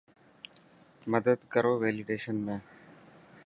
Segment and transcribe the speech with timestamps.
[1.11, 2.57] مدد ڪرو ويليڊشن ۾.